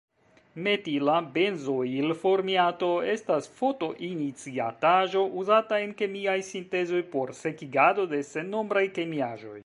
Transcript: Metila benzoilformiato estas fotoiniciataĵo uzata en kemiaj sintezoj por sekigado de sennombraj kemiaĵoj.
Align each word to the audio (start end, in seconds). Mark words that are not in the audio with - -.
Metila 0.67 1.15
benzoilformiato 1.33 2.87
estas 3.11 3.49
fotoiniciataĵo 3.59 5.21
uzata 5.41 5.79
en 5.83 5.93
kemiaj 5.99 6.39
sintezoj 6.49 7.03
por 7.17 7.33
sekigado 7.43 8.07
de 8.15 8.23
sennombraj 8.31 8.83
kemiaĵoj. 8.97 9.59